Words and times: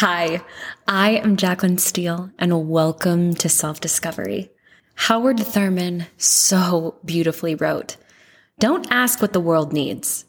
Hi, 0.00 0.42
I 0.86 1.12
am 1.12 1.38
Jaclyn 1.38 1.80
Steele, 1.80 2.30
and 2.38 2.68
welcome 2.68 3.32
to 3.36 3.48
Self 3.48 3.80
Discovery. 3.80 4.50
Howard 4.94 5.40
Thurman 5.40 6.04
so 6.18 6.96
beautifully 7.02 7.54
wrote 7.54 7.96
Don't 8.58 8.86
ask 8.90 9.22
what 9.22 9.32
the 9.32 9.40
world 9.40 9.72
needs, 9.72 10.26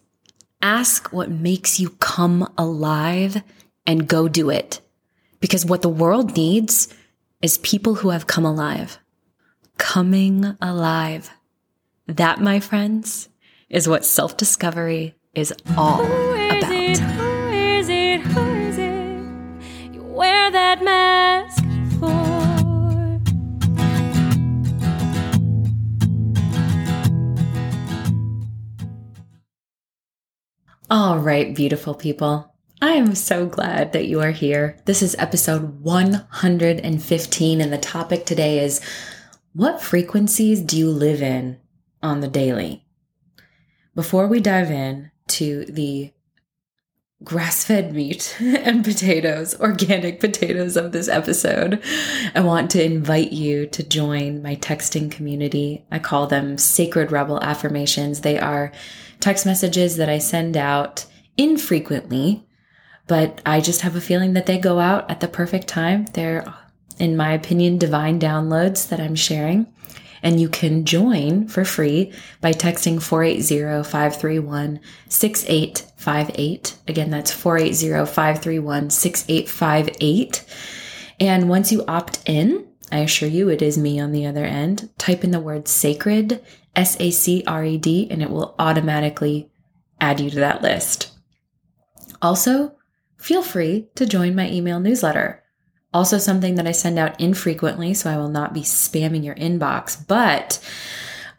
ask 0.61 1.11
what 1.11 1.29
makes 1.29 1.81
you 1.81 1.89
come 1.99 2.49
alive 2.57 3.43
and 3.85 4.07
go 4.07 4.29
do 4.29 4.49
it. 4.49 4.79
Because 5.41 5.65
what 5.65 5.81
the 5.81 5.89
world 5.89 6.37
needs 6.37 6.87
is 7.41 7.57
people 7.57 7.95
who 7.95 8.11
have 8.11 8.25
come 8.25 8.45
alive. 8.45 8.99
Coming 9.77 10.55
alive. 10.61 11.29
That, 12.07 12.39
my 12.39 12.61
friends, 12.61 13.27
is 13.69 13.85
what 13.85 14.05
self 14.05 14.37
discovery 14.37 15.15
is 15.35 15.53
all 15.75 16.05
about. 16.05 17.26
That 20.51 20.83
mask 20.83 21.63
for? 21.99 22.37
All 30.89 31.19
right, 31.19 31.53
beautiful 31.53 31.93
people. 31.93 32.53
I 32.81 32.91
am 32.91 33.15
so 33.15 33.45
glad 33.47 33.91
that 33.93 34.05
you 34.07 34.21
are 34.21 34.31
here. 34.31 34.77
This 34.85 35.01
is 35.01 35.15
episode 35.19 35.81
115, 35.81 37.61
and 37.61 37.73
the 37.73 37.77
topic 37.77 38.25
today 38.25 38.63
is 38.63 38.79
what 39.53 39.81
frequencies 39.81 40.61
do 40.61 40.77
you 40.77 40.89
live 40.89 41.21
in 41.21 41.59
on 42.01 42.19
the 42.21 42.27
daily? 42.27 42.85
Before 43.95 44.27
we 44.27 44.39
dive 44.39 44.69
in 44.69 45.11
to 45.29 45.65
the 45.65 46.13
grass 47.23 47.63
fed 47.63 47.93
meat 47.93 48.35
and 48.39 48.83
potatoes, 48.83 49.59
organic 49.59 50.19
potatoes 50.19 50.77
of 50.77 50.91
this 50.91 51.07
episode, 51.07 51.81
I 52.35 52.41
want 52.41 52.71
to 52.71 52.83
invite 52.83 53.31
you 53.31 53.65
to 53.67 53.83
join 53.83 54.41
my 54.41 54.55
texting 54.57 55.11
community. 55.11 55.85
I 55.91 55.99
call 55.99 56.27
them 56.27 56.57
Sacred 56.57 57.11
Rebel 57.11 57.41
Affirmations. 57.41 58.21
They 58.21 58.39
are 58.39 58.71
text 59.19 59.45
messages 59.45 59.97
that 59.97 60.09
I 60.09 60.19
send 60.19 60.55
out 60.55 61.05
infrequently, 61.37 62.45
but 63.07 63.41
I 63.45 63.61
just 63.61 63.81
have 63.81 63.95
a 63.95 64.01
feeling 64.01 64.33
that 64.33 64.45
they 64.45 64.57
go 64.57 64.79
out 64.79 65.09
at 65.09 65.19
the 65.19 65.27
perfect 65.27 65.67
time. 65.67 66.05
They're, 66.13 66.45
in 66.99 67.17
my 67.17 67.33
opinion, 67.33 67.77
divine 67.77 68.19
downloads 68.19 68.89
that 68.89 68.99
I'm 68.99 69.15
sharing. 69.15 69.67
And 70.23 70.39
you 70.39 70.49
can 70.49 70.85
join 70.85 71.47
for 71.47 71.63
free 71.63 72.13
by 72.41 72.53
texting 72.53 73.01
480 73.01 73.83
531 73.89 74.79
6858. 75.09 76.77
Again, 76.87 77.09
that's 77.09 77.31
480 77.31 78.11
531 78.11 78.89
6858. 78.89 80.45
And 81.19 81.49
once 81.49 81.71
you 81.71 81.83
opt 81.87 82.19
in, 82.25 82.67
I 82.91 82.99
assure 82.99 83.29
you 83.29 83.49
it 83.49 83.61
is 83.61 83.77
me 83.77 83.99
on 83.99 84.11
the 84.11 84.25
other 84.25 84.45
end. 84.45 84.89
Type 84.97 85.23
in 85.23 85.31
the 85.31 85.39
word 85.39 85.67
sacred, 85.67 86.43
S 86.75 86.95
A 86.99 87.11
C 87.11 87.43
R 87.45 87.63
E 87.63 87.77
D, 87.77 88.07
and 88.09 88.21
it 88.21 88.29
will 88.29 88.55
automatically 88.59 89.49
add 89.99 90.19
you 90.19 90.29
to 90.29 90.39
that 90.39 90.61
list. 90.61 91.11
Also, 92.21 92.75
feel 93.17 93.41
free 93.41 93.89
to 93.95 94.05
join 94.05 94.35
my 94.35 94.49
email 94.49 94.79
newsletter. 94.79 95.43
Also, 95.97 96.19
something 96.19 96.53
that 96.53 96.67
I 96.67 96.73
send 96.73 96.99
out 96.99 97.19
infrequently, 97.19 97.95
so 97.95 98.07
I 98.07 98.17
will 98.17 98.29
not 98.29 98.53
be 98.53 98.61
spamming 98.61 99.25
your 99.25 99.33
inbox, 99.33 99.97
but 100.07 100.63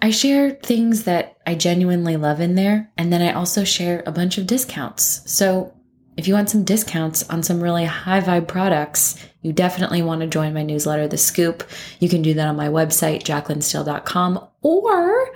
I 0.02 0.10
share 0.10 0.50
things 0.50 1.04
that 1.04 1.36
I 1.46 1.54
genuinely 1.54 2.16
love 2.16 2.40
in 2.40 2.56
there. 2.56 2.90
And 2.98 3.12
then 3.12 3.22
I 3.22 3.34
also 3.34 3.62
share 3.62 4.02
a 4.04 4.10
bunch 4.10 4.36
of 4.36 4.48
discounts. 4.48 5.22
So 5.32 5.72
if 6.16 6.26
you 6.26 6.34
want 6.34 6.50
some 6.50 6.64
discounts 6.64 7.30
on 7.30 7.44
some 7.44 7.60
really 7.60 7.84
high 7.84 8.20
vibe 8.20 8.48
products, 8.48 9.24
you 9.42 9.52
definitely 9.52 10.02
want 10.02 10.22
to 10.22 10.26
join 10.26 10.54
my 10.54 10.64
newsletter, 10.64 11.06
The 11.06 11.18
Scoop. 11.18 11.62
You 12.00 12.08
can 12.08 12.22
do 12.22 12.34
that 12.34 12.48
on 12.48 12.56
my 12.56 12.66
website, 12.66 13.22
jaclynsteele.com, 13.22 14.44
or 14.62 15.34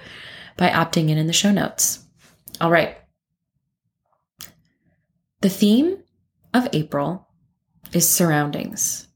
by 0.56 0.68
opting 0.68 1.10
in 1.10 1.16
in 1.16 1.28
the 1.28 1.32
show 1.32 1.52
notes. 1.52 2.04
All 2.60 2.72
right. 2.72 2.96
The 5.42 5.48
theme 5.48 5.98
of 6.52 6.68
April 6.72 7.28
is 7.92 8.10
surroundings. 8.10 9.06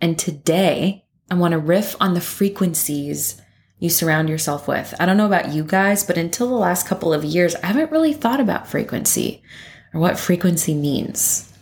And 0.00 0.18
today, 0.18 1.04
I 1.30 1.34
want 1.34 1.52
to 1.52 1.58
riff 1.58 1.96
on 2.00 2.14
the 2.14 2.20
frequencies 2.20 3.40
you 3.78 3.90
surround 3.90 4.28
yourself 4.28 4.68
with. 4.68 4.94
I 4.98 5.06
don't 5.06 5.16
know 5.16 5.26
about 5.26 5.52
you 5.52 5.64
guys, 5.64 6.04
but 6.04 6.16
until 6.16 6.48
the 6.48 6.54
last 6.54 6.86
couple 6.86 7.12
of 7.12 7.24
years, 7.24 7.54
I 7.56 7.66
haven't 7.66 7.90
really 7.90 8.12
thought 8.12 8.40
about 8.40 8.68
frequency 8.68 9.42
or 9.92 10.00
what 10.00 10.18
frequency 10.18 10.74
means. 10.74 11.52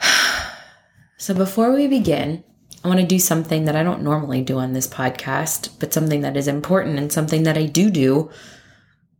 So 1.18 1.34
before 1.34 1.72
we 1.72 1.86
begin, 1.86 2.42
I 2.82 2.88
want 2.88 2.98
to 2.98 3.06
do 3.06 3.20
something 3.20 3.66
that 3.66 3.76
I 3.76 3.84
don't 3.84 4.02
normally 4.02 4.42
do 4.42 4.58
on 4.58 4.72
this 4.72 4.88
podcast, 4.88 5.78
but 5.78 5.92
something 5.92 6.22
that 6.22 6.36
is 6.36 6.48
important 6.48 6.98
and 6.98 7.12
something 7.12 7.44
that 7.44 7.56
I 7.56 7.66
do 7.66 7.90
do 7.90 8.28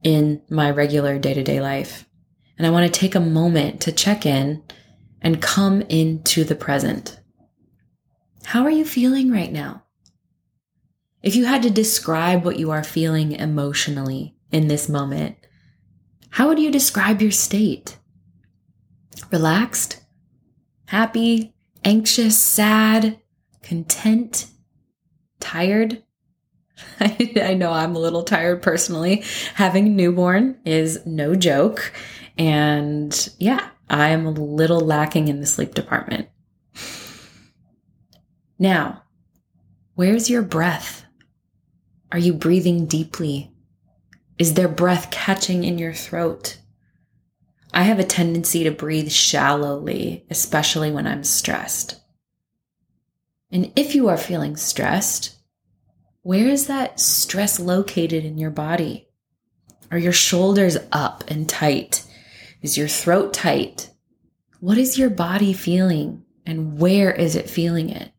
in 0.02 0.42
my 0.50 0.68
regular 0.68 1.20
day 1.20 1.32
to 1.32 1.44
day 1.44 1.60
life. 1.60 2.04
And 2.58 2.66
I 2.66 2.70
want 2.70 2.92
to 2.92 3.00
take 3.00 3.14
a 3.14 3.20
moment 3.20 3.80
to 3.82 3.92
check 3.92 4.26
in 4.26 4.64
and 5.20 5.40
come 5.40 5.82
into 5.82 6.42
the 6.42 6.56
present. 6.56 7.20
How 8.44 8.64
are 8.64 8.70
you 8.70 8.84
feeling 8.84 9.30
right 9.30 9.52
now? 9.52 9.84
If 11.22 11.36
you 11.36 11.44
had 11.44 11.62
to 11.62 11.70
describe 11.70 12.44
what 12.44 12.58
you 12.58 12.70
are 12.70 12.82
feeling 12.82 13.32
emotionally 13.32 14.34
in 14.50 14.66
this 14.66 14.88
moment, 14.88 15.36
how 16.30 16.48
would 16.48 16.58
you 16.58 16.70
describe 16.70 17.22
your 17.22 17.30
state? 17.30 17.98
Relaxed? 19.30 20.00
Happy? 20.86 21.54
Anxious? 21.84 22.38
Sad? 22.38 23.20
Content? 23.62 24.46
Tired? 25.40 26.02
I 27.00 27.54
know 27.54 27.70
I'm 27.72 27.94
a 27.94 28.00
little 28.00 28.24
tired 28.24 28.62
personally. 28.62 29.22
Having 29.54 29.86
a 29.86 29.90
newborn 29.90 30.58
is 30.64 31.04
no 31.06 31.34
joke. 31.34 31.92
And 32.36 33.28
yeah, 33.38 33.68
I 33.88 34.08
am 34.08 34.26
a 34.26 34.30
little 34.30 34.80
lacking 34.80 35.28
in 35.28 35.40
the 35.40 35.46
sleep 35.46 35.74
department. 35.74 36.28
Now, 38.62 39.02
where's 39.96 40.30
your 40.30 40.42
breath? 40.42 41.04
Are 42.12 42.18
you 42.20 42.32
breathing 42.32 42.86
deeply? 42.86 43.50
Is 44.38 44.54
there 44.54 44.68
breath 44.68 45.10
catching 45.10 45.64
in 45.64 45.78
your 45.78 45.92
throat? 45.92 46.58
I 47.74 47.82
have 47.82 47.98
a 47.98 48.04
tendency 48.04 48.62
to 48.62 48.70
breathe 48.70 49.10
shallowly, 49.10 50.26
especially 50.30 50.92
when 50.92 51.08
I'm 51.08 51.24
stressed. 51.24 52.00
And 53.50 53.72
if 53.74 53.96
you 53.96 54.08
are 54.08 54.16
feeling 54.16 54.56
stressed, 54.56 55.34
where 56.22 56.46
is 56.46 56.68
that 56.68 57.00
stress 57.00 57.58
located 57.58 58.24
in 58.24 58.38
your 58.38 58.52
body? 58.52 59.08
Are 59.90 59.98
your 59.98 60.12
shoulders 60.12 60.78
up 60.92 61.24
and 61.26 61.48
tight? 61.48 62.04
Is 62.60 62.78
your 62.78 62.86
throat 62.86 63.34
tight? 63.34 63.90
What 64.60 64.78
is 64.78 65.00
your 65.00 65.10
body 65.10 65.52
feeling 65.52 66.22
and 66.46 66.78
where 66.78 67.10
is 67.10 67.34
it 67.34 67.50
feeling 67.50 67.90
it? 67.90 68.12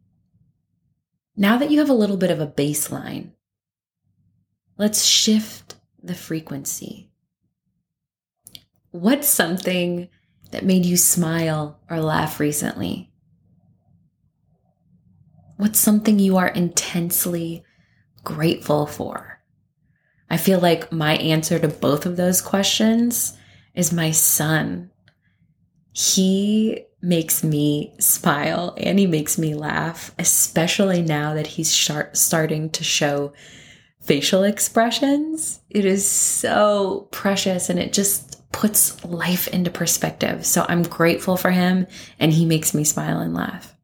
Now 1.35 1.57
that 1.57 1.71
you 1.71 1.79
have 1.79 1.89
a 1.89 1.93
little 1.93 2.17
bit 2.17 2.31
of 2.31 2.39
a 2.39 2.47
baseline, 2.47 3.31
let's 4.77 5.03
shift 5.03 5.75
the 6.01 6.13
frequency. 6.13 7.11
What's 8.91 9.27
something 9.27 10.09
that 10.51 10.65
made 10.65 10.85
you 10.85 10.97
smile 10.97 11.79
or 11.89 11.99
laugh 11.99 12.39
recently? 12.39 13.11
What's 15.57 15.79
something 15.79 16.19
you 16.19 16.37
are 16.37 16.49
intensely 16.49 17.63
grateful 18.23 18.85
for? 18.85 19.41
I 20.29 20.37
feel 20.37 20.59
like 20.59 20.91
my 20.91 21.15
answer 21.17 21.57
to 21.57 21.67
both 21.67 22.05
of 22.05 22.17
those 22.17 22.41
questions 22.41 23.37
is 23.73 23.91
my 23.91 24.11
son. 24.11 24.91
He 25.91 26.85
makes 27.03 27.43
me 27.43 27.93
smile 27.99 28.73
and 28.77 28.97
he 28.97 29.05
makes 29.05 29.37
me 29.37 29.53
laugh, 29.53 30.15
especially 30.17 31.01
now 31.01 31.33
that 31.33 31.45
he's 31.45 31.69
starting 32.13 32.69
to 32.69 32.83
show 32.83 33.33
facial 34.01 34.43
expressions. 34.43 35.59
It 35.69 35.85
is 35.85 36.09
so 36.09 37.09
precious 37.11 37.69
and 37.69 37.77
it 37.77 37.93
just 37.93 38.49
puts 38.51 39.03
life 39.03 39.47
into 39.49 39.69
perspective. 39.69 40.45
So 40.45 40.65
I'm 40.69 40.83
grateful 40.83 41.37
for 41.37 41.51
him 41.51 41.87
and 42.19 42.31
he 42.31 42.45
makes 42.45 42.73
me 42.73 42.83
smile 42.83 43.19
and 43.19 43.33
laugh. 43.33 43.75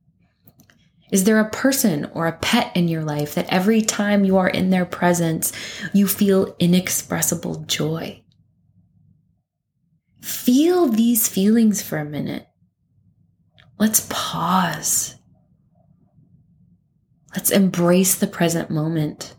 Is 1.12 1.24
there 1.24 1.40
a 1.40 1.50
person 1.50 2.10
or 2.14 2.28
a 2.28 2.38
pet 2.38 2.72
in 2.76 2.88
your 2.88 3.04
life 3.04 3.36
that 3.36 3.52
every 3.52 3.82
time 3.82 4.24
you 4.24 4.38
are 4.38 4.48
in 4.48 4.70
their 4.70 4.86
presence, 4.86 5.52
you 5.92 6.08
feel 6.08 6.56
inexpressible 6.60 7.64
joy? 7.68 8.22
Feel 10.22 10.88
these 10.88 11.28
feelings 11.28 11.82
for 11.82 11.98
a 11.98 12.06
minute. 12.06 12.46
Let's 13.80 14.06
pause. 14.10 15.16
Let's 17.34 17.50
embrace 17.50 18.16
the 18.16 18.28
present 18.28 18.70
moment. 18.70 19.36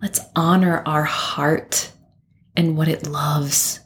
Let's 0.00 0.20
honor 0.36 0.84
our 0.86 1.02
heart 1.02 1.90
and 2.56 2.76
what 2.76 2.86
it 2.86 3.08
loves. 3.08 3.80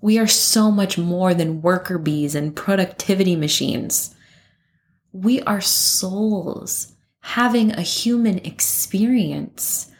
We 0.00 0.18
are 0.18 0.26
so 0.26 0.70
much 0.70 0.96
more 0.96 1.34
than 1.34 1.60
worker 1.60 1.98
bees 1.98 2.34
and 2.34 2.56
productivity 2.56 3.36
machines. 3.36 4.14
We 5.12 5.42
are 5.42 5.60
souls 5.60 6.94
having 7.20 7.72
a 7.72 7.82
human 7.82 8.38
experience 8.38 9.90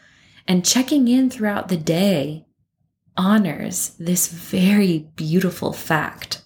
and 0.47 0.65
checking 0.65 1.07
in 1.07 1.29
throughout 1.29 1.67
the 1.67 1.77
day 1.77 2.47
honors 3.15 3.89
this 3.99 4.27
very 4.27 5.11
beautiful 5.15 5.71
fact. 5.71 6.40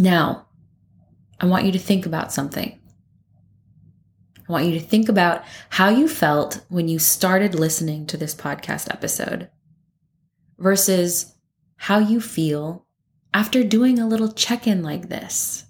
Now, 0.00 0.46
I 1.38 1.44
want 1.44 1.66
you 1.66 1.72
to 1.72 1.78
think 1.78 2.06
about 2.06 2.32
something. 2.32 2.80
I 4.48 4.50
want 4.50 4.64
you 4.64 4.72
to 4.72 4.80
think 4.80 5.10
about 5.10 5.44
how 5.68 5.90
you 5.90 6.08
felt 6.08 6.64
when 6.70 6.88
you 6.88 6.98
started 6.98 7.54
listening 7.54 8.06
to 8.06 8.16
this 8.16 8.34
podcast 8.34 8.90
episode 8.90 9.50
versus 10.58 11.34
how 11.76 11.98
you 11.98 12.18
feel 12.18 12.86
after 13.34 13.62
doing 13.62 13.98
a 13.98 14.08
little 14.08 14.32
check 14.32 14.66
in 14.66 14.82
like 14.82 15.10
this. 15.10 15.66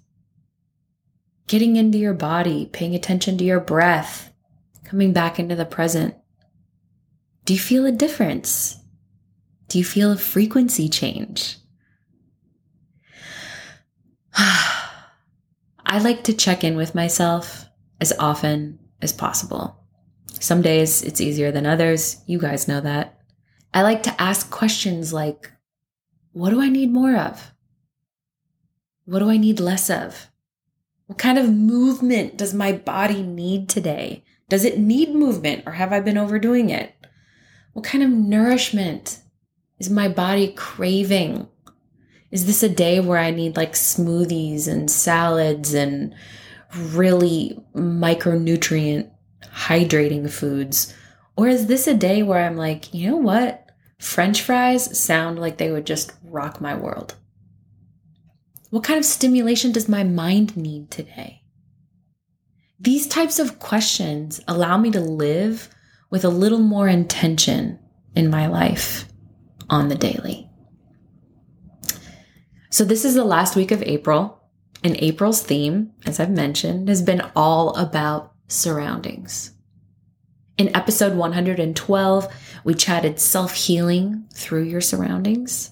Getting 1.47 1.75
into 1.75 1.97
your 1.97 2.13
body, 2.13 2.69
paying 2.71 2.95
attention 2.95 3.37
to 3.37 3.43
your 3.43 3.59
breath, 3.59 4.31
coming 4.85 5.11
back 5.11 5.39
into 5.39 5.55
the 5.55 5.65
present. 5.65 6.15
Do 7.43 7.53
you 7.53 7.59
feel 7.59 7.85
a 7.85 7.91
difference? 7.91 8.77
Do 9.67 9.77
you 9.77 9.83
feel 9.83 10.13
a 10.13 10.17
frequency 10.17 10.87
change? 10.87 11.57
I 15.85 15.99
like 15.99 16.23
to 16.23 16.33
check 16.33 16.63
in 16.63 16.75
with 16.75 16.95
myself 16.95 17.67
as 17.99 18.13
often 18.17 18.79
as 19.01 19.13
possible. 19.13 19.77
Some 20.39 20.61
days 20.61 21.01
it's 21.03 21.21
easier 21.21 21.51
than 21.51 21.65
others. 21.65 22.21
You 22.25 22.39
guys 22.39 22.67
know 22.67 22.81
that. 22.81 23.19
I 23.73 23.83
like 23.83 24.03
to 24.03 24.21
ask 24.21 24.49
questions 24.49 25.13
like, 25.13 25.51
what 26.31 26.49
do 26.49 26.61
I 26.61 26.69
need 26.69 26.91
more 26.91 27.15
of? 27.15 27.53
What 29.05 29.19
do 29.19 29.29
I 29.29 29.37
need 29.37 29.59
less 29.59 29.89
of? 29.89 30.31
What 31.05 31.19
kind 31.19 31.37
of 31.37 31.53
movement 31.53 32.37
does 32.37 32.53
my 32.53 32.71
body 32.71 33.21
need 33.21 33.69
today? 33.69 34.23
Does 34.49 34.65
it 34.65 34.79
need 34.79 35.13
movement 35.13 35.63
or 35.67 35.73
have 35.73 35.93
I 35.93 35.99
been 35.99 36.17
overdoing 36.17 36.69
it? 36.69 36.95
What 37.73 37.85
kind 37.85 38.03
of 38.03 38.09
nourishment 38.09 39.19
is 39.77 39.89
my 39.89 40.07
body 40.07 40.53
craving? 40.53 41.47
Is 42.31 42.45
this 42.45 42.63
a 42.63 42.69
day 42.69 42.99
where 42.99 43.19
I 43.19 43.31
need 43.31 43.57
like 43.57 43.73
smoothies 43.73 44.67
and 44.67 44.89
salads 44.89 45.73
and 45.73 46.15
really 46.73 47.59
micronutrient 47.75 49.11
hydrating 49.43 50.29
foods? 50.29 50.93
Or 51.35 51.47
is 51.47 51.67
this 51.67 51.87
a 51.87 51.93
day 51.93 52.23
where 52.23 52.45
I'm 52.45 52.55
like, 52.55 52.93
you 52.93 53.09
know 53.09 53.17
what? 53.17 53.69
French 53.99 54.41
fries 54.41 54.97
sound 54.97 55.39
like 55.39 55.57
they 55.57 55.71
would 55.71 55.85
just 55.85 56.13
rock 56.23 56.61
my 56.61 56.75
world. 56.75 57.15
What 58.69 58.83
kind 58.83 58.97
of 58.97 59.05
stimulation 59.05 59.71
does 59.71 59.89
my 59.89 60.03
mind 60.03 60.55
need 60.55 60.89
today? 60.89 61.43
These 62.79 63.07
types 63.07 63.37
of 63.37 63.59
questions 63.59 64.41
allow 64.47 64.77
me 64.77 64.89
to 64.91 65.01
live 65.01 65.69
with 66.09 66.25
a 66.25 66.29
little 66.29 66.59
more 66.59 66.87
intention 66.87 67.77
in 68.15 68.29
my 68.29 68.47
life 68.47 69.05
on 69.69 69.89
the 69.89 69.95
daily. 69.95 70.50
So, 72.71 72.85
this 72.85 73.03
is 73.03 73.15
the 73.15 73.25
last 73.25 73.57
week 73.57 73.71
of 73.71 73.83
April, 73.83 74.41
and 74.81 74.95
April's 75.03 75.41
theme, 75.41 75.91
as 76.05 76.21
I've 76.21 76.31
mentioned, 76.31 76.87
has 76.87 77.01
been 77.01 77.21
all 77.35 77.75
about 77.75 78.31
surroundings. 78.47 79.51
In 80.57 80.73
episode 80.73 81.17
112, 81.17 82.33
we 82.63 82.73
chatted 82.73 83.19
self 83.19 83.53
healing 83.55 84.23
through 84.33 84.63
your 84.63 84.79
surroundings. 84.79 85.71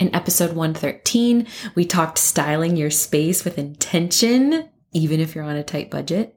In 0.00 0.12
episode 0.12 0.56
113, 0.56 1.46
we 1.76 1.84
talked 1.84 2.18
styling 2.18 2.76
your 2.76 2.90
space 2.90 3.44
with 3.44 3.56
intention, 3.56 4.68
even 4.92 5.20
if 5.20 5.36
you're 5.36 5.44
on 5.44 5.54
a 5.54 5.62
tight 5.62 5.92
budget. 5.92 6.34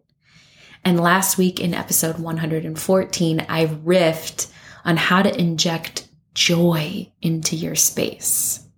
And 0.86 1.00
last 1.00 1.40
week 1.40 1.60
in 1.60 1.74
episode 1.74 2.20
114, 2.20 3.46
I 3.50 3.66
riffed 3.66 4.52
on 4.86 4.98
how 4.98 5.24
to 5.24 5.36
inject 5.36 6.08
joy 6.36 7.12
into 7.24 7.56
your 7.56 7.76
space. 7.76 8.69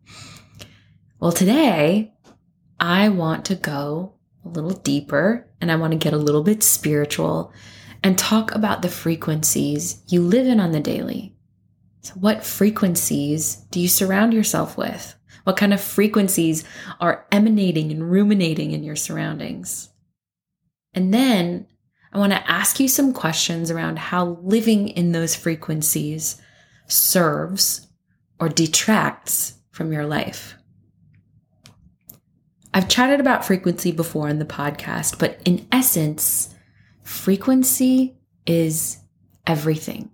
Well, 1.22 1.32
today 1.32 2.16
I 2.80 3.10
want 3.10 3.46
to 3.46 3.56
go 3.56 4.16
a 4.44 4.50
little 4.50 4.72
deeper 4.72 5.48
and 5.62 5.72
I 5.72 5.76
want 5.76 5.92
to 5.94 6.00
get 6.00 6.14
a 6.14 6.18
little 6.18 6.42
bit 6.42 6.64
spiritual 6.64 7.54
and 8.02 8.18
talk 8.18 8.56
about 8.56 8.82
the 8.82 8.90
frequencies 8.90 10.02
you 10.08 10.24
live 10.24 10.48
in 10.48 10.60
on 10.60 10.72
the 10.72 10.80
daily. 10.80 11.36
So, 12.02 12.16
what 12.16 12.44
frequencies 12.44 13.58
do 13.70 13.80
you 13.80 13.88
surround 13.88 14.34
yourself 14.34 14.78
with? 14.78 15.14
What 15.44 15.58
kind 15.58 15.76
of 15.76 15.80
frequencies 15.80 16.64
are 17.00 17.28
emanating 17.32 17.92
and 17.92 18.12
ruminating 18.12 18.72
in 18.72 18.84
your 18.84 18.96
surroundings? 18.96 19.90
And 20.96 21.14
then 21.14 21.68
I 22.12 22.18
want 22.18 22.34
to 22.34 22.52
ask 22.52 22.80
you 22.80 22.88
some 22.88 23.14
questions 23.14 23.70
around 23.70 24.00
how 24.00 24.40
living 24.42 24.88
in 24.88 25.12
those 25.12 25.36
frequencies 25.36 26.42
serves 26.88 27.90
or 28.40 28.50
detracts 28.50 29.60
from 29.70 29.94
your 29.94 30.08
life. 30.08 30.56
I've 32.74 32.88
chatted 32.88 33.20
about 33.20 33.44
frequency 33.44 33.92
before 33.92 34.30
in 34.30 34.40
the 34.40 34.46
podcast, 34.46 35.20
but 35.20 35.40
in 35.44 35.68
essence, 35.72 36.56
frequency 37.04 38.16
is 38.48 38.98
everything. 39.46 40.10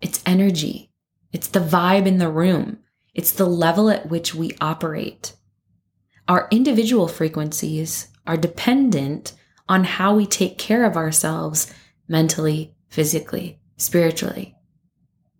It's 0.00 0.22
energy. 0.26 0.90
It's 1.32 1.48
the 1.48 1.60
vibe 1.60 2.06
in 2.06 2.18
the 2.18 2.28
room. 2.28 2.78
It's 3.14 3.32
the 3.32 3.46
level 3.46 3.88
at 3.88 4.10
which 4.10 4.34
we 4.34 4.56
operate. 4.60 5.34
Our 6.28 6.46
individual 6.50 7.08
frequencies 7.08 8.08
are 8.26 8.36
dependent 8.36 9.32
on 9.68 9.84
how 9.84 10.14
we 10.14 10.26
take 10.26 10.58
care 10.58 10.84
of 10.84 10.96
ourselves 10.96 11.72
mentally, 12.06 12.74
physically, 12.88 13.60
spiritually. 13.78 14.54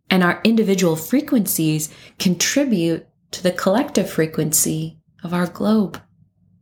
And 0.08 0.25
our 0.25 0.40
individual 0.44 0.96
frequencies 0.96 1.93
contribute 2.19 3.06
to 3.32 3.43
the 3.43 3.52
collective 3.52 4.11
frequency 4.11 4.99
of 5.23 5.34
our 5.34 5.46
globe 5.46 6.00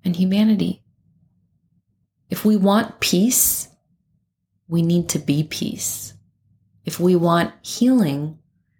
and 0.04 0.16
humanity. 0.16 0.82
If 2.28 2.44
we 2.44 2.56
want 2.56 3.00
peace, 3.00 3.68
we 4.68 4.82
need 4.82 5.08
to 5.10 5.18
be 5.18 5.42
peace. 5.42 6.14
If 6.84 7.00
we 7.00 7.16
want 7.16 7.52
healing, 7.62 8.38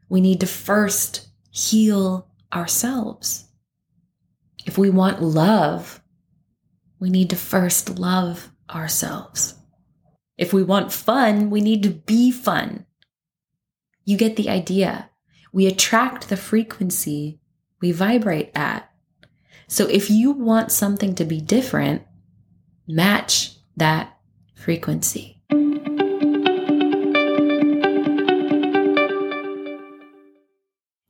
we 0.08 0.20
need 0.20 0.40
to 0.40 0.46
first 0.46 1.28
heal 1.50 2.28
ourselves. 2.52 3.46
If 4.67 4.78
we 4.78 4.90
want 4.90 5.22
love, 5.22 6.00
we 6.98 7.10
need 7.10 7.31
to 7.31 7.36
first 7.36 7.98
love 7.98 8.50
ourselves. 8.70 9.55
If 10.36 10.53
we 10.53 10.62
want 10.62 10.93
fun, 10.93 11.50
we 11.50 11.60
need 11.60 11.82
to 11.82 11.91
be 11.91 12.31
fun. 12.31 12.86
You 14.05 14.17
get 14.17 14.36
the 14.36 14.48
idea. 14.48 15.10
We 15.53 15.67
attract 15.67 16.29
the 16.29 16.36
frequency 16.36 17.41
we 17.81 17.93
vibrate 17.93 18.50
at. 18.55 18.90
So 19.70 19.86
if 19.86 20.10
you 20.10 20.32
want 20.32 20.72
something 20.72 21.15
to 21.15 21.24
be 21.24 21.41
different, 21.41 22.03
match 22.89 23.53
that 23.77 24.19
frequency. 24.56 25.44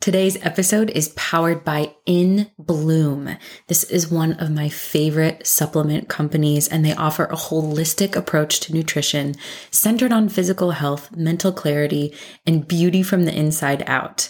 Today's 0.03 0.37
episode 0.45 0.91
is 0.91 1.15
powered 1.17 1.65
by 1.65 1.95
In 2.05 2.51
Bloom. 2.59 3.35
This 3.67 3.85
is 3.85 4.11
one 4.11 4.35
of 4.35 4.51
my 4.51 4.69
favorite 4.69 5.47
supplement 5.47 6.11
companies, 6.11 6.69
and 6.69 6.85
they 6.85 6.95
offer 6.95 7.25
a 7.25 7.37
holistic 7.37 8.15
approach 8.15 8.61
to 8.61 8.75
nutrition 8.75 9.37
centered 9.71 10.13
on 10.13 10.29
physical 10.29 10.73
health, 10.73 11.17
mental 11.17 11.53
clarity, 11.53 12.15
and 12.47 12.69
beauty 12.69 13.03
from 13.03 13.25
the 13.25 13.35
inside 13.35 13.85
out. 13.87 14.29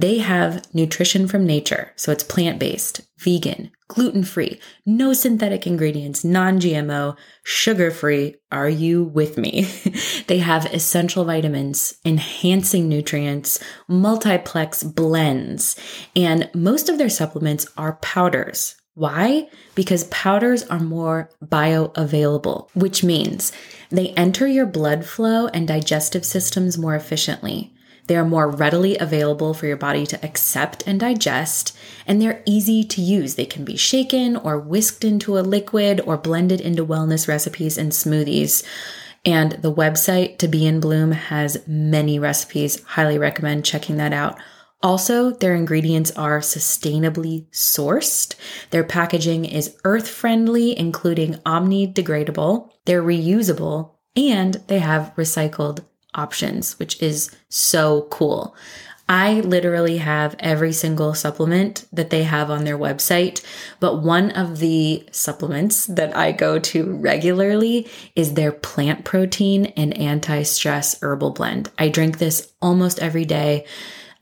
They 0.00 0.16
have 0.20 0.64
nutrition 0.74 1.28
from 1.28 1.44
nature, 1.44 1.92
so 1.94 2.10
it's 2.10 2.24
plant 2.24 2.58
based, 2.58 3.02
vegan, 3.18 3.70
gluten 3.86 4.24
free, 4.24 4.58
no 4.86 5.12
synthetic 5.12 5.66
ingredients, 5.66 6.24
non 6.24 6.58
GMO, 6.58 7.18
sugar 7.42 7.90
free. 7.90 8.36
Are 8.50 8.68
you 8.70 9.04
with 9.04 9.36
me? 9.36 9.68
they 10.26 10.38
have 10.38 10.72
essential 10.72 11.26
vitamins, 11.26 11.98
enhancing 12.02 12.88
nutrients, 12.88 13.62
multiplex 13.88 14.82
blends, 14.82 15.78
and 16.16 16.48
most 16.54 16.88
of 16.88 16.96
their 16.96 17.10
supplements 17.10 17.66
are 17.76 17.96
powders. 17.96 18.76
Why? 18.94 19.48
Because 19.74 20.04
powders 20.04 20.62
are 20.62 20.80
more 20.80 21.28
bioavailable, 21.44 22.70
which 22.72 23.04
means 23.04 23.52
they 23.90 24.14
enter 24.14 24.46
your 24.46 24.64
blood 24.64 25.04
flow 25.04 25.48
and 25.48 25.68
digestive 25.68 26.24
systems 26.24 26.78
more 26.78 26.94
efficiently. 26.94 27.74
They 28.06 28.16
are 28.16 28.24
more 28.24 28.48
readily 28.48 28.98
available 28.98 29.54
for 29.54 29.66
your 29.66 29.76
body 29.76 30.06
to 30.06 30.24
accept 30.24 30.82
and 30.86 31.00
digest, 31.00 31.76
and 32.06 32.20
they're 32.20 32.42
easy 32.46 32.82
to 32.84 33.00
use. 33.00 33.34
They 33.34 33.46
can 33.46 33.64
be 33.64 33.76
shaken 33.76 34.36
or 34.36 34.58
whisked 34.58 35.04
into 35.04 35.38
a 35.38 35.40
liquid 35.40 36.00
or 36.04 36.16
blended 36.16 36.60
into 36.60 36.84
wellness 36.84 37.28
recipes 37.28 37.78
and 37.78 37.92
smoothies. 37.92 38.64
And 39.24 39.52
the 39.52 39.72
website 39.72 40.38
to 40.38 40.48
be 40.48 40.66
in 40.66 40.80
bloom 40.80 41.12
has 41.12 41.66
many 41.66 42.18
recipes. 42.18 42.82
Highly 42.84 43.18
recommend 43.18 43.64
checking 43.64 43.98
that 43.98 44.12
out. 44.12 44.38
Also, 44.82 45.30
their 45.30 45.54
ingredients 45.54 46.10
are 46.12 46.40
sustainably 46.40 47.46
sourced. 47.50 48.34
Their 48.70 48.84
packaging 48.84 49.44
is 49.44 49.76
earth 49.84 50.08
friendly, 50.08 50.78
including 50.78 51.38
omni 51.44 51.92
degradable. 51.92 52.70
They're 52.86 53.02
reusable 53.02 53.96
and 54.16 54.54
they 54.68 54.78
have 54.78 55.12
recycled 55.16 55.84
options, 56.14 56.78
which 56.78 57.00
is 57.02 57.30
so 57.48 58.02
cool. 58.10 58.54
I 59.10 59.40
literally 59.40 59.98
have 59.98 60.36
every 60.38 60.72
single 60.72 61.14
supplement 61.14 61.84
that 61.92 62.10
they 62.10 62.22
have 62.22 62.48
on 62.48 62.62
their 62.62 62.78
website, 62.78 63.44
but 63.80 64.02
one 64.02 64.30
of 64.30 64.60
the 64.60 65.04
supplements 65.10 65.86
that 65.86 66.16
I 66.16 66.30
go 66.30 66.60
to 66.60 66.94
regularly 66.94 67.90
is 68.14 68.34
their 68.34 68.52
plant 68.52 69.04
protein 69.04 69.66
and 69.76 69.98
anti 69.98 70.44
stress 70.44 70.96
herbal 71.02 71.32
blend. 71.32 71.72
I 71.76 71.88
drink 71.88 72.18
this 72.18 72.52
almost 72.62 73.00
every 73.00 73.24
day. 73.24 73.66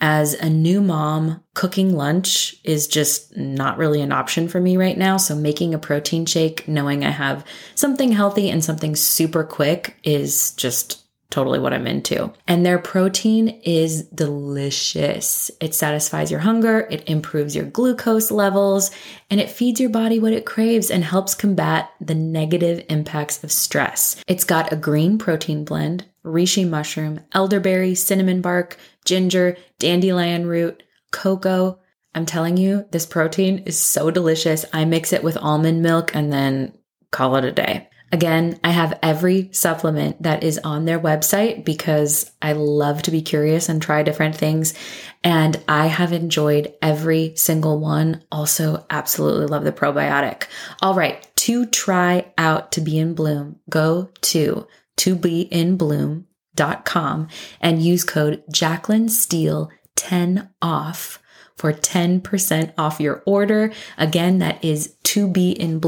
As 0.00 0.32
a 0.32 0.48
new 0.48 0.80
mom, 0.80 1.42
cooking 1.52 1.94
lunch 1.94 2.56
is 2.64 2.86
just 2.86 3.36
not 3.36 3.76
really 3.76 4.00
an 4.00 4.12
option 4.12 4.48
for 4.48 4.58
me 4.58 4.78
right 4.78 4.96
now. 4.96 5.18
So, 5.18 5.34
making 5.34 5.74
a 5.74 5.78
protein 5.78 6.24
shake, 6.24 6.66
knowing 6.66 7.04
I 7.04 7.10
have 7.10 7.44
something 7.74 8.12
healthy 8.12 8.48
and 8.48 8.64
something 8.64 8.96
super 8.96 9.44
quick, 9.44 9.98
is 10.02 10.52
just 10.52 11.07
totally 11.30 11.58
what 11.58 11.74
I'm 11.74 11.86
into. 11.86 12.32
And 12.46 12.64
their 12.64 12.78
protein 12.78 13.48
is 13.62 14.04
delicious. 14.04 15.50
It 15.60 15.74
satisfies 15.74 16.30
your 16.30 16.40
hunger, 16.40 16.86
it 16.90 17.08
improves 17.08 17.54
your 17.54 17.66
glucose 17.66 18.30
levels, 18.30 18.90
and 19.30 19.40
it 19.40 19.50
feeds 19.50 19.78
your 19.78 19.90
body 19.90 20.18
what 20.18 20.32
it 20.32 20.46
craves 20.46 20.90
and 20.90 21.04
helps 21.04 21.34
combat 21.34 21.90
the 22.00 22.14
negative 22.14 22.84
impacts 22.88 23.44
of 23.44 23.52
stress. 23.52 24.22
It's 24.26 24.44
got 24.44 24.72
a 24.72 24.76
green 24.76 25.18
protein 25.18 25.64
blend, 25.64 26.06
reishi 26.24 26.68
mushroom, 26.68 27.20
elderberry, 27.32 27.94
cinnamon 27.94 28.40
bark, 28.40 28.78
ginger, 29.04 29.56
dandelion 29.78 30.46
root, 30.46 30.82
cocoa. 31.10 31.78
I'm 32.14 32.26
telling 32.26 32.56
you, 32.56 32.86
this 32.90 33.04
protein 33.04 33.58
is 33.66 33.78
so 33.78 34.10
delicious. 34.10 34.64
I 34.72 34.86
mix 34.86 35.12
it 35.12 35.22
with 35.22 35.36
almond 35.36 35.82
milk 35.82 36.14
and 36.14 36.32
then 36.32 36.76
call 37.10 37.36
it 37.36 37.44
a 37.44 37.52
day. 37.52 37.87
Again, 38.10 38.58
I 38.64 38.70
have 38.70 38.98
every 39.02 39.50
supplement 39.52 40.22
that 40.22 40.42
is 40.42 40.58
on 40.58 40.84
their 40.84 40.98
website 40.98 41.64
because 41.64 42.30
I 42.40 42.52
love 42.52 43.02
to 43.02 43.10
be 43.10 43.20
curious 43.20 43.68
and 43.68 43.82
try 43.82 44.02
different 44.02 44.34
things. 44.34 44.74
And 45.22 45.62
I 45.68 45.88
have 45.88 46.12
enjoyed 46.12 46.74
every 46.80 47.34
single 47.36 47.78
one. 47.78 48.24
Also, 48.32 48.86
absolutely 48.88 49.46
love 49.46 49.64
the 49.64 49.72
probiotic. 49.72 50.44
All 50.80 50.94
right. 50.94 51.26
To 51.36 51.66
try 51.66 52.32
out 52.38 52.72
to 52.72 52.80
be 52.80 52.98
in 52.98 53.14
bloom, 53.14 53.60
go 53.68 54.10
to 54.22 54.66
to 54.98 55.14
be 55.14 55.42
in 55.42 55.76
bloom.com 55.76 57.28
and 57.60 57.82
use 57.82 58.04
code 58.04 58.42
Jaclyn 58.52 59.08
Steele 59.10 59.70
10 59.96 60.48
off 60.60 61.20
for 61.58 61.72
10% 61.72 62.72
off 62.78 63.00
your 63.00 63.22
order. 63.26 63.72
Again, 63.98 64.38
that 64.38 64.64
is 64.64 64.94
to 65.04 65.28
be 65.28 65.50
in 65.50 65.80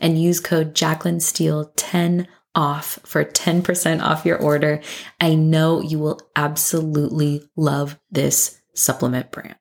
and 0.00 0.20
use 0.20 0.40
code 0.40 0.74
Jaclyn 0.74 1.22
Steele 1.22 1.72
10 1.76 2.26
off 2.54 2.98
for 3.04 3.24
10% 3.24 4.02
off 4.02 4.26
your 4.26 4.38
order. 4.38 4.80
I 5.20 5.34
know 5.34 5.80
you 5.80 5.98
will 6.00 6.20
absolutely 6.34 7.48
love 7.56 7.98
this 8.10 8.60
supplement 8.74 9.30
brand. 9.30 9.54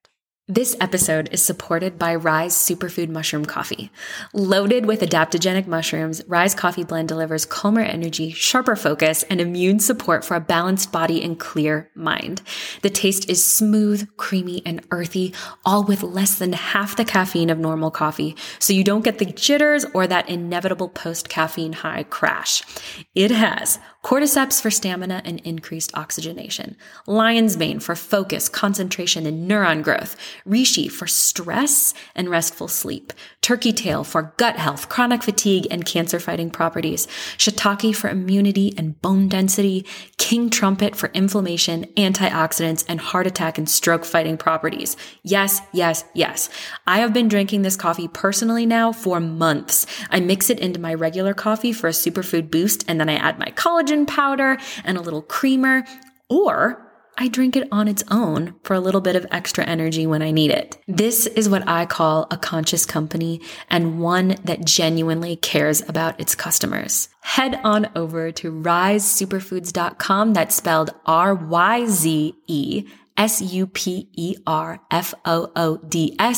This 0.50 0.78
episode 0.80 1.28
is 1.34 1.44
supported 1.44 2.00
by 2.00 2.16
Ryze 2.16 2.54
Superfood 2.54 3.10
Mushroom 3.10 3.44
Coffee. 3.44 3.92
Loaded 4.32 4.86
with 4.86 5.02
adaptogenic 5.02 5.68
mushrooms, 5.68 6.22
Ryze 6.22 6.56
Coffee 6.56 6.86
Blend 6.86 7.10
delivers 7.10 7.44
calmer 7.44 7.82
energy, 7.82 8.32
sharper 8.32 8.78
focus, 8.78 9.24
and 9.24 9.42
immune 9.42 9.82
support 9.82 10.24
for 10.24 10.38
a 10.38 10.40
balanced 10.40 10.90
body 10.90 11.22
and 11.22 11.38
clear 11.38 11.92
mind. 11.96 12.42
The 12.82 12.90
taste 12.90 13.30
is 13.30 13.44
smooth, 13.44 14.08
creamy, 14.16 14.62
and 14.66 14.88
earthy, 14.90 15.34
all 15.66 15.84
with 15.84 16.02
less 16.02 16.36
than 16.40 16.54
half 16.54 16.96
the 16.96 17.04
caffeine 17.04 17.50
of 17.50 17.60
normal 17.60 17.92
coffee, 17.92 18.38
so 18.58 18.72
you 18.72 18.86
don't 18.86 19.04
get 19.04 19.18
the 19.18 19.26
jitters 19.26 19.84
or 19.94 20.08
that 20.08 20.30
inevitable 20.30 20.88
post 20.88 21.28
caffeine 21.28 21.74
high 21.74 22.04
crash. 22.04 22.64
It 23.14 23.32
has 23.32 23.80
cordyceps 24.08 24.62
for 24.62 24.72
stamina 24.72 25.22
and 25.26 25.42
increased 25.42 25.92
oxygenation, 25.94 26.78
lion's 27.08 27.58
mane 27.58 27.78
for 27.78 27.94
focus, 27.94 28.48
concentration, 28.48 29.26
and 29.26 29.52
neuron 29.52 29.84
growth, 29.84 30.16
reishi 30.48 30.90
for 30.90 31.06
stress 31.06 31.94
and 32.16 32.30
restful 32.30 32.70
sleep, 32.70 33.12
turkey 33.42 33.74
tail 33.74 34.06
for 34.06 34.34
gut 34.38 34.56
health, 34.56 34.88
chronic 34.88 35.22
fatigue, 35.22 35.68
and 35.70 35.86
cancer 35.86 36.22
fighting 36.22 36.50
properties, 36.50 37.06
shiitake 37.38 37.94
for 37.94 38.10
immunity 38.10 38.74
and 38.78 39.02
bone 39.02 39.28
density, 39.28 39.86
king 40.18 40.50
trumpet 40.50 40.96
for 40.96 41.10
inflammation, 41.14 41.84
antioxidants, 41.98 42.86
and 42.88 43.02
heart 43.02 43.28
attack 43.28 43.58
and 43.58 43.70
stroke 43.70 44.06
fighting 44.06 44.38
properties. 44.38 44.96
Yes, 45.24 45.60
yes, 45.74 46.06
yes. 46.14 46.50
I 46.86 47.00
have 47.00 47.12
been 47.12 47.28
drinking 47.28 47.64
this 47.64 47.76
coffee 47.76 48.08
personally 48.08 48.66
now 48.66 48.94
for 48.94 49.20
months. 49.20 49.86
I 50.10 50.22
mix 50.22 50.50
it 50.50 50.62
into 50.62 50.80
my 50.80 50.94
regular 50.94 51.34
coffee 51.34 51.74
for 51.74 51.90
a 51.90 51.92
superfood 51.92 52.50
boost, 52.50 52.86
and 52.88 53.02
then 53.02 53.10
I 53.10 53.16
add 53.16 53.38
my 53.38 53.48
collagen 53.48 53.97
powder 54.06 54.58
and 54.84 54.98
a 54.98 55.02
little 55.02 55.22
creamer, 55.22 55.84
or 56.30 56.84
I 57.20 57.28
drink 57.30 57.56
it 57.56 57.68
on 57.72 57.88
its 57.88 58.04
own 58.12 58.54
for 58.62 58.76
a 58.76 58.80
little 58.80 59.02
bit 59.02 59.16
of 59.16 59.26
extra 59.32 59.66
energy 59.66 60.06
when 60.06 60.22
I 60.22 60.30
need 60.30 60.52
it. 60.52 60.78
This 60.88 61.26
is 61.26 61.50
what 61.50 61.68
I 61.68 61.88
call 61.88 62.28
a 62.30 62.38
conscious 62.38 62.86
company 62.86 63.42
and 63.72 64.00
one 64.00 64.36
that 64.44 64.66
genuinely 64.66 65.36
cares 65.36 65.82
about 65.90 66.20
its 66.20 66.36
customers. 66.36 67.10
Head 67.22 67.60
on 67.64 67.90
over 67.96 68.32
to 68.34 68.52
ryzesuperfoods.com. 68.52 70.34
That's 70.34 70.56
spelled 70.56 70.92
R-Y-Z-E 71.08 72.86
S-U-P-E-R-F-O-O-D-S 73.18 74.44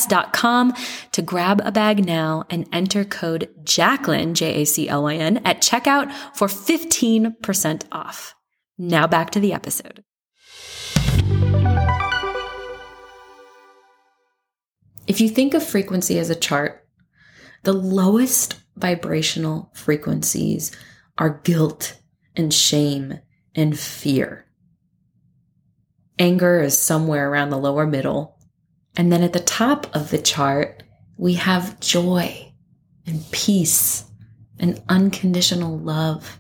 dot 0.08 0.34
com 0.34 0.74
to 1.12 1.22
grab 1.22 1.62
a 1.64 1.72
bag 1.72 2.06
now 2.06 2.46
and 2.50 2.68
enter 2.72 3.04
code 3.04 3.50
Jaclyn, 3.64 4.34
J-A-C-L-Y-N 4.34 5.38
at 5.46 5.62
checkout 5.62 6.12
for 6.36 6.48
15% 6.48 7.84
off. 7.92 8.36
Now 8.78 9.08
back 9.08 9.32
to 9.32 9.40
the 9.40 9.54
episode. 9.54 10.04
If 15.08 15.20
you 15.20 15.28
think 15.28 15.54
of 15.56 15.64
frequency 15.64 16.20
as 16.20 16.30
a 16.30 16.36
chart, 16.36 16.88
the 17.64 17.74
lowest 17.74 18.62
vibrational 18.78 19.72
frequencies 19.74 20.72
are 21.18 21.42
guilt 21.44 22.00
and 22.36 22.54
shame 22.54 23.20
and 23.56 23.78
fear. 23.78 24.46
Anger 26.20 26.62
is 26.62 26.78
somewhere 26.78 27.30
around 27.30 27.50
the 27.50 27.58
lower 27.58 27.88
middle. 27.88 28.38
And 28.96 29.12
then 29.12 29.24
at 29.24 29.34
the 29.34 29.40
top 29.40 29.88
of 29.96 30.12
the 30.12 30.18
chart, 30.18 30.84
we 31.18 31.36
have 31.36 31.80
joy 31.80 32.54
and 33.08 33.24
peace 33.32 34.04
and 34.60 34.82
unconditional 34.90 35.80
love. 35.80 36.40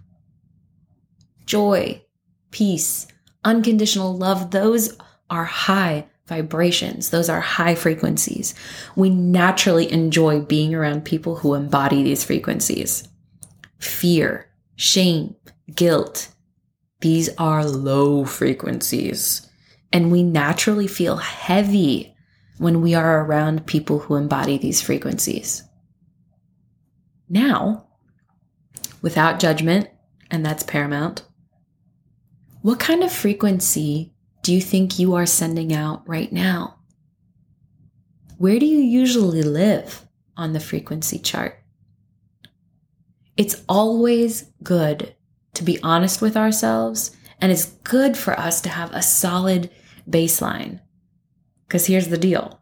Joy, 1.45 2.03
peace, 2.51 3.07
unconditional 3.43 4.15
love, 4.15 4.51
those 4.51 4.98
are 5.29 5.45
high 5.45 6.05
vibrations. 6.27 7.09
Those 7.09 7.29
are 7.29 7.41
high 7.41 7.75
frequencies. 7.75 8.53
We 8.95 9.09
naturally 9.09 9.91
enjoy 9.91 10.41
being 10.41 10.75
around 10.75 11.05
people 11.05 11.38
who 11.38 11.55
embody 11.55 12.03
these 12.03 12.24
frequencies. 12.24 13.07
Fear, 13.79 14.45
shame, 14.75 15.36
guilt, 15.74 16.29
these 17.01 17.29
are 17.38 17.65
low 17.65 18.25
frequencies. 18.25 19.49
And 19.91 20.12
we 20.12 20.24
naturally 20.24 20.88
feel 20.88 21.17
heavy 21.17 22.15
when 22.58 22.81
we 22.81 22.93
are 22.93 23.24
around 23.24 23.65
people 23.65 24.00
who 24.00 24.15
embody 24.15 24.58
these 24.58 24.81
frequencies. 24.81 25.63
Now, 27.27 27.88
without 29.01 29.39
judgment, 29.39 29.89
and 30.29 30.46
that's 30.46 30.63
paramount, 30.63 31.24
what 32.62 32.79
kind 32.79 33.03
of 33.03 33.12
frequency 33.12 34.13
do 34.43 34.53
you 34.53 34.62
think 34.62 35.00
you 35.00 35.15
are 35.15 35.25
sending 35.25 35.74
out 35.74 36.08
right 36.08 36.31
now? 36.31 36.79
Where 38.38 38.60
do 38.60 38.65
you 38.65 38.79
usually 38.79 39.41
live 39.41 40.05
on 40.38 40.53
the 40.53 40.60
frequency 40.60 41.19
chart? 41.19 41.60
It's 43.38 43.63
always 43.67 44.51
good 44.62 45.15
to 45.53 45.63
be 45.63 45.81
honest 45.84 46.22
with 46.22 46.38
ourselves, 46.38 47.12
and 47.41 47.51
it's 47.51 47.65
good 47.65 48.17
for 48.17 48.38
us 48.39 48.62
to 48.62 48.69
have 48.69 48.91
a 48.93 49.01
solid 49.01 49.69
baseline. 50.10 50.80
Because 51.68 51.86
here's 51.86 52.08
the 52.08 52.18
deal 52.18 52.60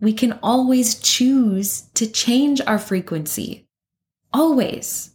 we 0.00 0.12
can 0.12 0.38
always 0.42 1.00
choose 1.00 1.82
to 1.94 2.06
change 2.06 2.60
our 2.66 2.78
frequency. 2.78 3.68
Always. 4.32 5.10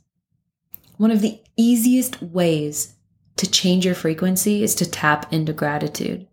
One 0.98 1.12
of 1.12 1.22
the 1.22 1.40
easiest 1.56 2.22
ways 2.22 2.96
to 3.38 3.50
change 3.50 3.86
your 3.86 3.96
frequency 3.96 4.64
is 4.64 4.76
to 4.76 4.90
tap 4.90 5.32
into 5.32 5.54
gratitude. 5.54 6.28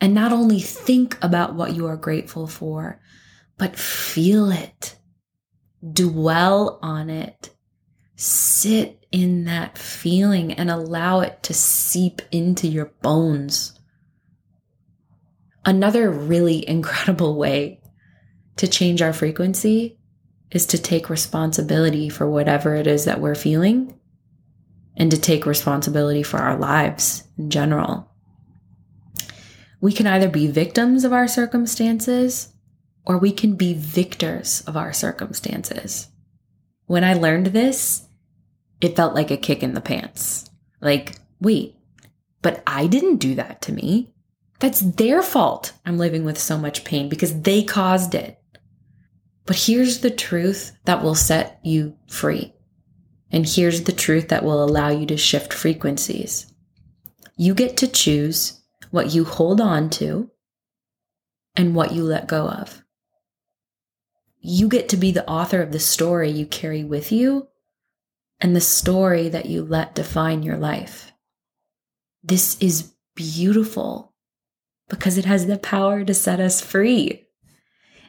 And 0.00 0.14
not 0.14 0.32
only 0.32 0.60
think 0.60 1.18
about 1.22 1.54
what 1.54 1.74
you 1.74 1.86
are 1.86 1.96
grateful 1.96 2.46
for, 2.46 3.00
but 3.58 3.76
feel 3.76 4.50
it, 4.50 4.96
dwell 5.92 6.78
on 6.80 7.10
it, 7.10 7.50
sit 8.16 9.06
in 9.12 9.44
that 9.44 9.76
feeling 9.76 10.52
and 10.52 10.70
allow 10.70 11.20
it 11.20 11.42
to 11.42 11.52
seep 11.52 12.22
into 12.30 12.66
your 12.66 12.92
bones. 13.02 13.79
Another 15.64 16.10
really 16.10 16.68
incredible 16.68 17.36
way 17.36 17.80
to 18.56 18.68
change 18.68 19.02
our 19.02 19.12
frequency 19.12 19.98
is 20.50 20.66
to 20.66 20.78
take 20.78 21.08
responsibility 21.08 22.08
for 22.08 22.28
whatever 22.28 22.74
it 22.74 22.86
is 22.86 23.04
that 23.04 23.20
we're 23.20 23.34
feeling 23.34 23.98
and 24.96 25.10
to 25.10 25.20
take 25.20 25.46
responsibility 25.46 26.22
for 26.22 26.38
our 26.38 26.58
lives 26.58 27.24
in 27.38 27.50
general. 27.50 28.10
We 29.80 29.92
can 29.92 30.06
either 30.06 30.28
be 30.28 30.46
victims 30.46 31.04
of 31.04 31.12
our 31.12 31.28
circumstances 31.28 32.52
or 33.06 33.16
we 33.16 33.32
can 33.32 33.54
be 33.54 33.74
victors 33.74 34.62
of 34.66 34.76
our 34.76 34.92
circumstances. 34.92 36.08
When 36.86 37.04
I 37.04 37.14
learned 37.14 37.46
this, 37.46 38.06
it 38.80 38.96
felt 38.96 39.14
like 39.14 39.30
a 39.30 39.36
kick 39.36 39.62
in 39.62 39.74
the 39.74 39.80
pants. 39.80 40.50
Like, 40.80 41.16
wait, 41.40 41.76
but 42.42 42.62
I 42.66 42.86
didn't 42.86 43.16
do 43.16 43.34
that 43.36 43.62
to 43.62 43.72
me. 43.72 44.12
That's 44.60 44.80
their 44.80 45.22
fault. 45.22 45.72
I'm 45.86 45.98
living 45.98 46.24
with 46.24 46.38
so 46.38 46.56
much 46.56 46.84
pain 46.84 47.08
because 47.08 47.42
they 47.42 47.62
caused 47.62 48.14
it. 48.14 48.38
But 49.46 49.56
here's 49.56 50.00
the 50.00 50.10
truth 50.10 50.72
that 50.84 51.02
will 51.02 51.14
set 51.14 51.58
you 51.64 51.96
free. 52.06 52.54
And 53.32 53.48
here's 53.48 53.84
the 53.84 53.92
truth 53.92 54.28
that 54.28 54.44
will 54.44 54.62
allow 54.62 54.90
you 54.90 55.06
to 55.06 55.16
shift 55.16 55.52
frequencies. 55.52 56.52
You 57.36 57.54
get 57.54 57.78
to 57.78 57.88
choose 57.88 58.60
what 58.90 59.14
you 59.14 59.24
hold 59.24 59.60
on 59.60 59.88
to 59.90 60.30
and 61.56 61.74
what 61.74 61.92
you 61.92 62.04
let 62.04 62.28
go 62.28 62.48
of. 62.48 62.82
You 64.40 64.68
get 64.68 64.90
to 64.90 64.96
be 64.96 65.10
the 65.10 65.28
author 65.28 65.62
of 65.62 65.72
the 65.72 65.80
story 65.80 66.30
you 66.30 66.44
carry 66.44 66.84
with 66.84 67.12
you 67.12 67.48
and 68.40 68.54
the 68.54 68.60
story 68.60 69.28
that 69.30 69.46
you 69.46 69.64
let 69.64 69.94
define 69.94 70.42
your 70.42 70.56
life. 70.56 71.12
This 72.22 72.58
is 72.60 72.92
beautiful 73.14 74.09
because 74.90 75.16
it 75.16 75.24
has 75.24 75.46
the 75.46 75.56
power 75.56 76.04
to 76.04 76.12
set 76.12 76.40
us 76.40 76.60
free. 76.60 77.26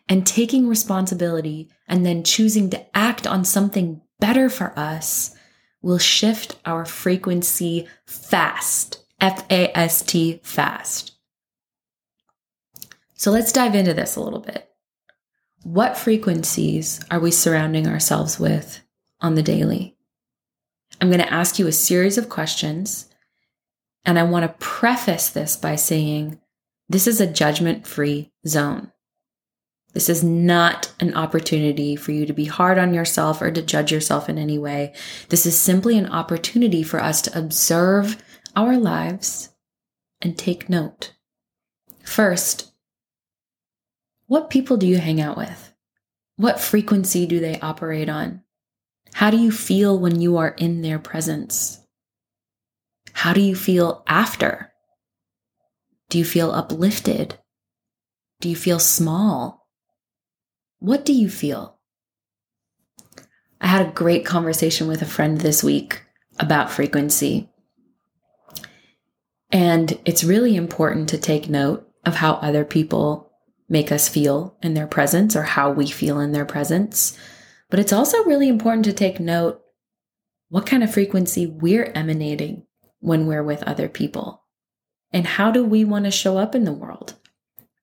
And 0.10 0.28
taking 0.28 0.68
responsibility 0.68 1.70
and 1.88 2.06
then 2.06 2.26
choosing 2.26 2.70
to 2.72 2.98
act 2.98 3.26
on 3.26 3.46
something 3.46 4.02
better 4.20 4.50
for 4.50 4.78
us 4.78 5.34
will 5.82 6.00
shift 6.00 6.58
our 6.66 6.86
frequency 6.86 7.88
fast. 8.06 9.06
F 9.22 9.46
A 9.52 9.78
S 9.78 10.02
T, 10.02 10.42
fast. 10.44 11.14
So 13.14 13.30
let's 13.30 13.52
dive 13.54 13.76
into 13.76 13.94
this 13.94 14.16
a 14.16 14.22
little 14.22 14.40
bit. 14.40 14.68
What 15.64 15.96
frequencies 15.96 17.00
are 17.12 17.20
we 17.20 17.30
surrounding 17.30 17.88
ourselves 17.88 18.40
with 18.40 18.82
on 19.22 19.36
the 19.36 19.44
daily? 19.44 19.96
I'm 21.00 21.10
going 21.10 21.22
to 21.22 21.34
ask 21.34 21.60
you 21.60 21.68
a 21.68 21.72
series 21.72 22.18
of 22.18 22.30
questions, 22.30 23.08
and 24.04 24.18
I 24.18 24.24
want 24.24 24.44
to 24.44 24.66
preface 24.66 25.30
this 25.30 25.56
by 25.56 25.76
saying 25.76 26.40
this 26.92 27.08
is 27.08 27.22
a 27.22 27.28
judgment 27.28 27.88
free 27.88 28.32
zone. 28.46 28.92
This 29.94 30.10
is 30.10 30.24
not 30.24 30.92
an 31.00 31.16
opportunity 31.16 31.96
for 31.96 32.12
you 32.12 32.26
to 32.26 32.34
be 32.34 32.46
hard 32.46 32.78
on 32.78 32.94
yourself 32.94 33.42
or 33.42 33.52
to 33.52 33.62
judge 33.62 33.92
yourself 33.92 34.30
in 34.30 34.38
any 34.38 34.58
way. 34.58 34.94
This 35.30 35.46
is 35.46 35.58
simply 35.58 35.98
an 35.98 36.10
opportunity 36.10 36.84
for 36.84 37.02
us 37.02 37.22
to 37.24 37.38
observe 37.38 38.22
our 38.56 38.78
lives 38.78 39.50
and 40.22 40.38
take 40.38 40.70
note. 40.70 41.14
First, 42.04 42.72
what 44.28 44.50
people 44.50 44.78
do 44.78 44.88
you 44.88 44.98
hang 44.98 45.20
out 45.20 45.38
with? 45.38 45.74
What 46.38 46.60
frequency 46.60 47.26
do 47.26 47.40
they 47.40 47.60
operate 47.60 48.10
on? 48.10 48.44
How 49.14 49.30
do 49.30 49.38
you 49.38 49.52
feel 49.52 49.98
when 50.00 50.20
you 50.20 50.38
are 50.38 50.56
in 50.58 50.82
their 50.82 51.00
presence? 51.00 51.80
How 53.14 53.34
do 53.34 53.42
you 53.42 53.56
feel 53.56 54.04
after? 54.08 54.71
Do 56.12 56.20
you 56.20 56.26
feel 56.26 56.52
uplifted? 56.52 57.40
Do 58.40 58.50
you 58.50 58.56
feel 58.56 58.78
small? 58.78 59.68
What 60.78 61.06
do 61.06 61.14
you 61.14 61.30
feel? 61.30 61.80
I 63.60 63.68
had 63.68 63.88
a 63.88 63.92
great 63.92 64.26
conversation 64.26 64.88
with 64.88 65.02
a 65.02 65.08
friend 65.08 65.42
this 65.42 65.64
week 65.64 66.04
about 66.40 66.70
frequency. 66.70 67.50
And 69.52 70.00
it's 70.06 70.24
really 70.24 70.56
important 70.56 71.10
to 71.10 71.18
take 71.18 71.50
note 71.50 71.88
of 72.06 72.16
how 72.16 72.34
other 72.34 72.66
people 72.66 73.32
make 73.68 73.92
us 73.92 74.08
feel 74.08 74.56
in 74.62 74.76
their 74.76 74.88
presence 74.88 75.36
or 75.36 75.44
how 75.44 75.72
we 75.72 75.88
feel 75.88 76.20
in 76.20 76.32
their 76.32 76.46
presence 76.46 77.18
but 77.72 77.80
it's 77.80 77.94
also 77.94 78.24
really 78.26 78.50
important 78.50 78.86
to 78.86 78.94
take 78.94 79.20
note 79.20 79.62
what 80.50 80.66
kind 80.66 80.84
of 80.84 80.94
frequency 80.94 81.48
we're 81.48 81.90
emanating 81.96 82.68
when 83.00 83.26
we're 83.26 83.44
with 83.44 83.64
other 83.64 83.88
people. 83.88 84.41
And 85.14 85.26
how 85.26 85.52
do 85.52 85.64
we 85.64 85.84
want 85.84 86.06
to 86.06 86.12
show 86.12 86.38
up 86.38 86.56
in 86.56 86.64
the 86.64 86.72
world? 86.72 87.16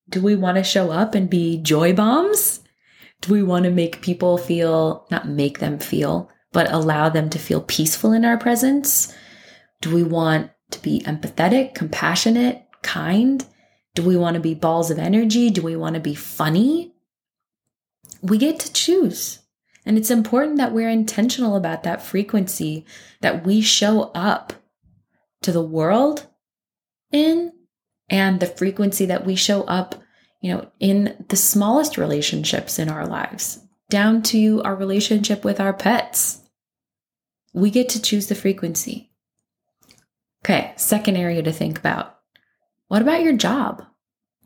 Do 0.08 0.22
we 0.22 0.34
want 0.36 0.56
to 0.56 0.64
show 0.64 0.90
up 0.90 1.14
and 1.14 1.28
be 1.28 1.58
joy 1.58 1.92
bombs? 1.92 2.60
Do 3.20 3.32
we 3.32 3.42
want 3.42 3.64
to 3.64 3.70
make 3.70 4.00
people 4.00 4.38
feel, 4.38 5.06
not 5.10 5.28
make 5.28 5.58
them 5.58 5.78
feel, 5.78 6.30
but 6.52 6.72
allow 6.72 7.08
them 7.08 7.28
to 7.30 7.38
feel 7.38 7.60
peaceful 7.60 8.12
in 8.12 8.24
our 8.24 8.38
presence? 8.38 9.14
Do 9.80 9.94
we 9.94 10.02
want 10.02 10.50
to 10.70 10.80
be 10.80 11.00
empathetic, 11.00 11.74
compassionate, 11.74 12.64
kind? 12.82 13.44
Do 13.94 14.02
we 14.02 14.16
want 14.16 14.34
to 14.34 14.40
be 14.40 14.54
balls 14.54 14.90
of 14.90 14.98
energy? 14.98 15.50
Do 15.50 15.62
we 15.62 15.76
want 15.76 15.94
to 15.94 16.00
be 16.00 16.14
funny? 16.14 16.94
We 18.22 18.38
get 18.38 18.60
to 18.60 18.72
choose. 18.72 19.40
And 19.84 19.98
it's 19.98 20.10
important 20.10 20.58
that 20.58 20.72
we're 20.72 20.90
intentional 20.90 21.56
about 21.56 21.82
that 21.82 22.02
frequency, 22.02 22.86
that 23.20 23.44
we 23.44 23.60
show 23.60 24.10
up 24.14 24.52
to 25.42 25.52
the 25.52 25.62
world 25.62 26.26
in 27.12 27.52
and 28.08 28.40
the 28.40 28.46
frequency 28.46 29.06
that 29.06 29.26
we 29.26 29.36
show 29.36 29.62
up, 29.64 29.94
you 30.40 30.52
know, 30.52 30.70
in 30.80 31.24
the 31.28 31.36
smallest 31.36 31.98
relationships 31.98 32.78
in 32.78 32.88
our 32.88 33.06
lives, 33.06 33.60
down 33.90 34.22
to 34.22 34.62
our 34.62 34.74
relationship 34.74 35.44
with 35.44 35.60
our 35.60 35.72
pets. 35.72 36.40
We 37.52 37.70
get 37.70 37.88
to 37.90 38.02
choose 38.02 38.26
the 38.26 38.34
frequency. 38.34 39.10
Okay, 40.44 40.72
second 40.76 41.16
area 41.16 41.42
to 41.42 41.52
think 41.52 41.78
about. 41.78 42.18
What 42.88 43.02
about 43.02 43.22
your 43.22 43.36
job? 43.36 43.84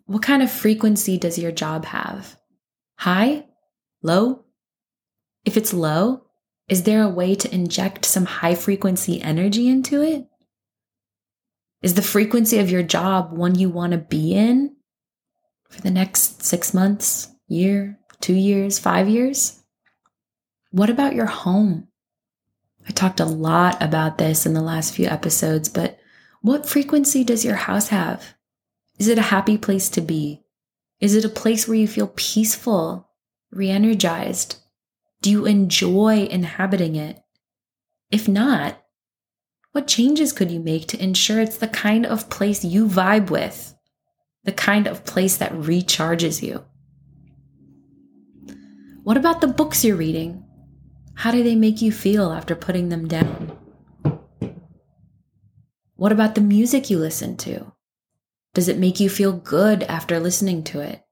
What 0.07 0.23
kind 0.23 0.43
of 0.43 0.51
frequency 0.51 1.19
does 1.19 1.39
your 1.39 1.53
job 1.53 1.85
have? 1.87 2.37
High? 2.97 3.47
Low? 4.03 4.45
If 5.45 5.57
it's 5.57 5.73
low, 5.73 6.25
is 6.69 6.85
there 6.85 7.03
a 7.03 7.09
way 7.09 7.35
to 7.35 7.55
inject 7.55 8.05
some 8.05 8.25
high 8.25 8.55
frequency 8.55 9.21
energy 9.21 9.69
into 9.69 10.03
it? 10.03 10.27
Is 11.83 11.95
the 11.95 12.03
frequency 12.03 12.59
of 12.59 12.71
your 12.71 12.85
job 12.85 13.33
one 13.33 13.59
you 13.59 13.69
want 13.69 13.93
to 13.93 13.99
be 13.99 14.35
in 14.35 14.77
for 15.69 15.81
the 15.81 15.91
next 15.91 16.43
six 16.45 16.73
months, 16.73 17.29
year, 17.49 17.99
two 18.21 18.35
years, 18.35 18.79
five 18.79 19.09
years? 19.09 19.61
What 20.71 20.91
about 20.91 21.15
your 21.15 21.27
home? 21.27 21.89
I 22.89 22.93
talked 22.93 23.21
a 23.21 23.25
lot 23.25 23.83
about 23.83 24.19
this 24.19 24.47
in 24.47 24.55
the 24.55 24.63
last 24.63 24.95
few 24.95 25.07
episodes, 25.07 25.69
but 25.69 25.99
what 26.41 26.69
frequency 26.69 27.25
does 27.25 27.45
your 27.45 27.57
house 27.57 27.89
have? 27.89 28.35
Is 28.99 29.09
it 29.09 29.19
a 29.19 29.23
happy 29.23 29.59
place 29.59 29.89
to 29.91 30.01
be? 30.01 30.43
Is 31.01 31.17
it 31.17 31.25
a 31.25 31.29
place 31.29 31.67
where 31.67 31.77
you 31.77 31.89
feel 31.89 32.13
peaceful, 32.15 33.11
re 33.51 33.71
energized? 33.71 34.57
Do 35.21 35.31
you 35.31 35.47
enjoy 35.47 36.27
inhabiting 36.31 36.97
it? 36.97 37.23
If 38.11 38.29
not, 38.29 38.82
what 39.73 39.87
changes 39.87 40.33
could 40.33 40.51
you 40.51 40.61
make 40.61 40.87
to 40.89 41.03
ensure 41.03 41.41
it's 41.41 41.57
the 41.57 41.69
kind 41.69 42.07
of 42.07 42.31
place 42.31 42.65
you 42.65 42.87
vibe 42.87 43.31
with, 43.31 43.75
the 44.45 44.53
kind 44.53 44.87
of 44.87 45.05
place 45.05 45.37
that 45.39 45.53
recharges 45.53 46.43
you? 46.43 46.65
What 49.03 49.17
about 49.17 49.41
the 49.41 49.49
books 49.49 49.85
you're 49.85 49.97
reading? 49.97 50.45
How 51.15 51.31
do 51.31 51.43
they 51.43 51.57
make 51.57 51.83
you 51.83 51.91
feel 51.91 52.33
after 52.33 52.55
putting 52.55 52.89
them 52.89 53.09
down? 53.09 53.57
What 55.97 56.13
about 56.13 56.35
the 56.35 56.41
music 56.41 56.91
you 56.91 56.99
listen 56.99 57.37
to? 57.39 57.73
Does 58.55 58.69
it 58.69 58.79
make 58.79 59.01
you 59.01 59.09
feel 59.09 59.33
good 59.33 59.83
after 59.85 60.21
listening 60.21 60.63
to 60.65 60.81
it? 60.81 61.03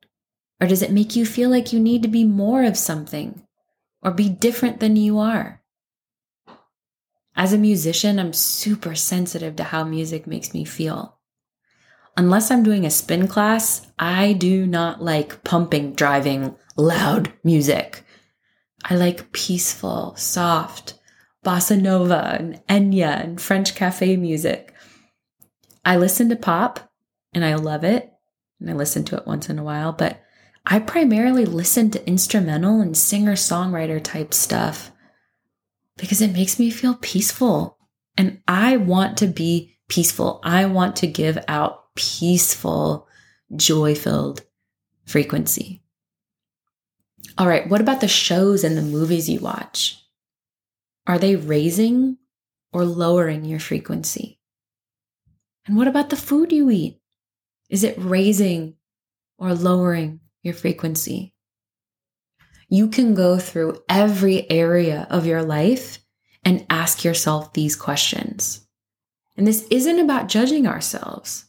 Or 0.60 0.66
does 0.66 0.82
it 0.82 0.92
make 0.92 1.16
you 1.16 1.24
feel 1.24 1.48
like 1.48 1.72
you 1.72 1.80
need 1.80 2.02
to 2.02 2.08
be 2.08 2.24
more 2.24 2.64
of 2.64 2.76
something 2.76 3.42
or 4.02 4.10
be 4.10 4.28
different 4.28 4.80
than 4.80 4.96
you 4.96 5.18
are. 5.18 5.59
As 7.40 7.54
a 7.54 7.58
musician, 7.58 8.18
I'm 8.18 8.34
super 8.34 8.94
sensitive 8.94 9.56
to 9.56 9.64
how 9.64 9.82
music 9.82 10.26
makes 10.26 10.52
me 10.52 10.66
feel. 10.66 11.16
Unless 12.14 12.50
I'm 12.50 12.62
doing 12.62 12.84
a 12.84 12.90
spin 12.90 13.28
class, 13.28 13.90
I 13.98 14.34
do 14.34 14.66
not 14.66 15.02
like 15.02 15.42
pumping, 15.42 15.94
driving, 15.94 16.54
loud 16.76 17.32
music. 17.42 18.04
I 18.84 18.96
like 18.96 19.32
peaceful, 19.32 20.14
soft, 20.16 20.98
bossa 21.42 21.80
nova 21.80 22.36
and 22.38 22.60
Enya 22.68 23.24
and 23.24 23.40
French 23.40 23.74
cafe 23.74 24.18
music. 24.18 24.74
I 25.82 25.96
listen 25.96 26.28
to 26.28 26.36
pop 26.36 26.92
and 27.32 27.42
I 27.42 27.54
love 27.54 27.84
it 27.84 28.12
and 28.60 28.68
I 28.68 28.74
listen 28.74 29.02
to 29.04 29.16
it 29.16 29.26
once 29.26 29.48
in 29.48 29.58
a 29.58 29.64
while, 29.64 29.92
but 29.92 30.22
I 30.66 30.78
primarily 30.78 31.46
listen 31.46 31.90
to 31.92 32.06
instrumental 32.06 32.82
and 32.82 32.94
singer 32.94 33.32
songwriter 33.32 34.04
type 34.04 34.34
stuff 34.34 34.92
because 36.00 36.22
it 36.22 36.32
makes 36.32 36.58
me 36.58 36.70
feel 36.70 36.94
peaceful. 36.94 37.78
And 38.16 38.40
I 38.48 38.76
want 38.76 39.18
to 39.18 39.26
be 39.26 39.76
peaceful. 39.88 40.40
I 40.42 40.66
want 40.66 40.96
to 40.96 41.06
give 41.06 41.38
out 41.46 41.94
peaceful 41.94 43.06
joy 43.54 43.94
filled 43.94 44.42
frequency. 45.04 45.82
All 47.36 47.46
right, 47.46 47.68
what 47.68 47.80
about 47.80 48.00
the 48.00 48.08
shows 48.08 48.64
and 48.64 48.76
the 48.76 48.82
movies 48.82 49.28
you 49.28 49.40
watch? 49.40 50.02
Are 51.06 51.18
they 51.18 51.36
raising 51.36 52.18
or 52.72 52.84
lowering 52.84 53.44
your 53.44 53.60
frequency? 53.60 54.40
And 55.66 55.76
what 55.76 55.88
about 55.88 56.10
the 56.10 56.16
food 56.16 56.52
you 56.52 56.70
eat? 56.70 57.00
Is 57.68 57.84
it 57.84 57.94
raising 57.98 58.74
or 59.38 59.54
lowering 59.54 60.20
your 60.42 60.54
frequency? 60.54 61.34
You 62.70 62.88
can 62.88 63.14
go 63.14 63.38
through 63.38 63.82
every 63.88 64.48
area 64.48 65.08
of 65.10 65.26
your 65.26 65.42
life 65.42 65.98
and 66.44 66.64
ask 66.70 67.04
yourself 67.04 67.52
these 67.52 67.74
questions. 67.74 68.66
And 69.36 69.44
this 69.46 69.66
isn't 69.70 69.98
about 69.98 70.28
judging 70.28 70.68
ourselves. 70.68 71.46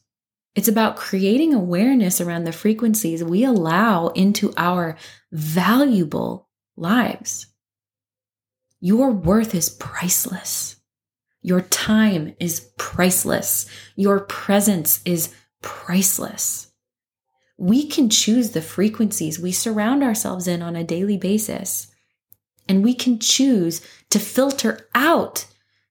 It's 0.55 0.67
about 0.67 0.97
creating 0.97 1.53
awareness 1.53 2.19
around 2.19 2.45
the 2.45 2.51
frequencies 2.51 3.23
we 3.23 3.43
allow 3.43 4.07
into 4.07 4.51
our 4.57 4.97
valuable 5.31 6.49
lives. 6.75 7.45
Your 8.79 9.11
worth 9.11 9.53
is 9.53 9.69
priceless. 9.69 10.75
Your 11.43 11.61
time 11.61 12.35
is 12.39 12.71
priceless. 12.77 13.67
Your 13.95 14.21
presence 14.21 15.01
is 15.05 15.33
priceless. 15.61 16.70
We 17.57 17.87
can 17.87 18.09
choose 18.09 18.51
the 18.51 18.61
frequencies 18.61 19.39
we 19.39 19.51
surround 19.51 20.03
ourselves 20.03 20.47
in 20.47 20.61
on 20.61 20.75
a 20.75 20.83
daily 20.83 21.17
basis. 21.17 21.87
And 22.67 22.83
we 22.83 22.93
can 22.93 23.19
choose 23.19 23.81
to 24.09 24.19
filter 24.19 24.87
out 24.95 25.45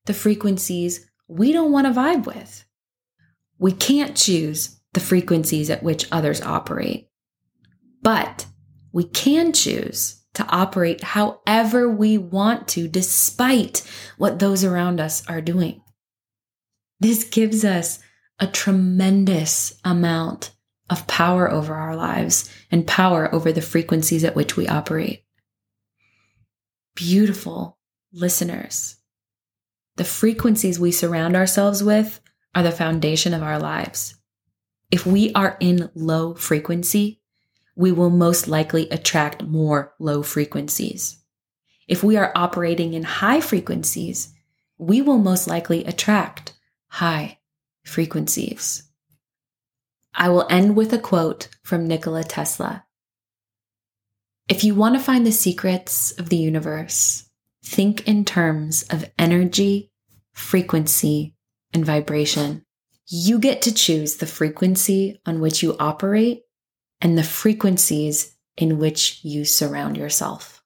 the 0.06 0.14
frequencies 0.14 1.06
we 1.28 1.52
don't 1.52 1.72
want 1.72 1.86
to 1.86 1.92
vibe 1.92 2.26
with. 2.26 2.64
We 3.58 3.72
can't 3.72 4.16
choose 4.16 4.80
the 4.94 5.00
frequencies 5.00 5.70
at 5.70 5.82
which 5.82 6.08
others 6.10 6.40
operate, 6.40 7.08
but 8.02 8.46
we 8.92 9.04
can 9.04 9.52
choose 9.52 10.20
to 10.34 10.46
operate 10.46 11.02
however 11.02 11.88
we 11.88 12.16
want 12.18 12.66
to, 12.68 12.88
despite 12.88 13.86
what 14.16 14.38
those 14.38 14.64
around 14.64 15.00
us 15.00 15.26
are 15.28 15.40
doing. 15.40 15.82
This 16.98 17.24
gives 17.24 17.64
us 17.64 17.98
a 18.38 18.46
tremendous 18.46 19.78
amount 19.84 20.52
of 20.90 21.06
power 21.06 21.50
over 21.50 21.74
our 21.74 21.96
lives 21.96 22.52
and 22.70 22.86
power 22.86 23.32
over 23.34 23.52
the 23.52 23.62
frequencies 23.62 24.24
at 24.24 24.34
which 24.34 24.56
we 24.56 24.68
operate. 24.68 25.24
Beautiful 26.94 27.78
listeners, 28.12 28.96
the 29.96 30.04
frequencies 30.04 30.80
we 30.80 30.90
surround 30.90 31.36
ourselves 31.36 31.82
with 31.82 32.20
are 32.54 32.64
the 32.64 32.72
foundation 32.72 33.32
of 33.32 33.42
our 33.42 33.58
lives. 33.58 34.16
If 34.90 35.06
we 35.06 35.32
are 35.34 35.56
in 35.60 35.88
low 35.94 36.34
frequency, 36.34 37.20
we 37.76 37.92
will 37.92 38.10
most 38.10 38.48
likely 38.48 38.88
attract 38.90 39.44
more 39.44 39.94
low 40.00 40.22
frequencies. 40.22 41.22
If 41.86 42.02
we 42.02 42.16
are 42.16 42.32
operating 42.34 42.94
in 42.94 43.04
high 43.04 43.40
frequencies, 43.40 44.34
we 44.76 45.00
will 45.00 45.18
most 45.18 45.46
likely 45.46 45.84
attract 45.84 46.54
high 46.88 47.38
frequencies. 47.84 48.89
I 50.14 50.28
will 50.28 50.46
end 50.50 50.76
with 50.76 50.92
a 50.92 50.98
quote 50.98 51.48
from 51.62 51.86
Nikola 51.86 52.24
Tesla. 52.24 52.84
If 54.48 54.64
you 54.64 54.74
want 54.74 54.96
to 54.96 55.00
find 55.00 55.24
the 55.24 55.32
secrets 55.32 56.12
of 56.12 56.28
the 56.28 56.36
universe, 56.36 57.28
think 57.64 58.06
in 58.08 58.24
terms 58.24 58.82
of 58.90 59.10
energy, 59.18 59.92
frequency, 60.32 61.34
and 61.72 61.84
vibration. 61.84 62.64
You 63.06 63.38
get 63.38 63.62
to 63.62 63.74
choose 63.74 64.16
the 64.16 64.26
frequency 64.26 65.20
on 65.26 65.40
which 65.40 65.62
you 65.62 65.76
operate 65.78 66.42
and 67.00 67.16
the 67.16 67.22
frequencies 67.22 68.36
in 68.56 68.78
which 68.78 69.20
you 69.24 69.44
surround 69.44 69.96
yourself. 69.96 70.59